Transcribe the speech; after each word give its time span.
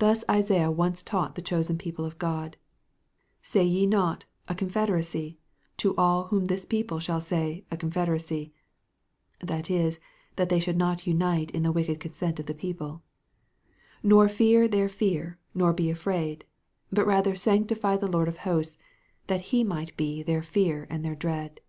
Thus 0.00 0.24
Isaiah 0.28 0.72
once 0.72 1.00
taught 1.00 1.36
the 1.36 1.40
chosen 1.40 1.78
people 1.78 2.04
of 2.04 2.18
God: 2.18 2.56
"Say 3.40 3.62
ye 3.64 3.86
not, 3.86 4.24
A 4.48 4.54
confederacy, 4.56 5.38
to 5.76 5.94
all 5.94 6.24
to 6.24 6.28
whom 6.30 6.46
this 6.46 6.66
people 6.66 6.98
shall 6.98 7.20
say, 7.20 7.64
A 7.70 7.76
confederacy:" 7.76 8.52
that 9.38 9.70
is, 9.70 10.00
that 10.34 10.48
they 10.48 10.58
should 10.58 10.76
not 10.76 11.06
unite 11.06 11.52
in 11.52 11.62
the 11.62 11.70
wicked 11.70 12.00
consent 12.00 12.40
of 12.40 12.46
the 12.46 12.52
people; 12.54 13.04
"nor 14.02 14.28
fear 14.28 14.66
their 14.66 14.88
fear, 14.88 15.38
nor 15.54 15.72
be 15.72 15.88
afraid," 15.88 16.44
but 16.90 17.06
rather 17.06 17.36
"sanctify 17.36 17.96
the 17.96 18.10
Lord 18.10 18.26
of 18.26 18.38
hosts," 18.38 18.76
that 19.28 19.40
he 19.52 19.62
might 19.62 19.96
"be 19.96 20.24
their 20.24 20.42
fear 20.42 20.88
and 20.90 21.04
their 21.04 21.14
dread." 21.14 21.60